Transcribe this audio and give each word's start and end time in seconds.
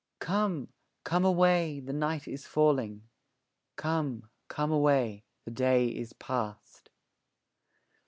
Come, 0.17 0.69
come 1.03 1.23
away, 1.23 1.79
the 1.79 1.93
night 1.93 2.27
is 2.27 2.47
falling; 2.47 3.07
'Come, 3.75 4.31
come 4.47 4.71
away, 4.71 5.25
the 5.45 5.51
day 5.51 5.89
is 5.89 6.13
past.' 6.13 6.89